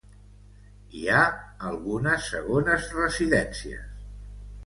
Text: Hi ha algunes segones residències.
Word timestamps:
Hi 0.99 1.01
ha 1.17 1.25
algunes 1.71 2.31
segones 2.35 2.89
residències. 3.01 3.87